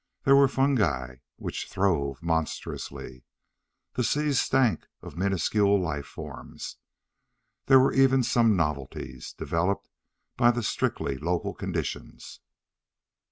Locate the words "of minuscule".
5.03-5.79